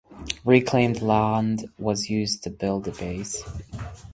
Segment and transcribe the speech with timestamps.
[0.43, 3.43] Reclaimed land was used to built the base.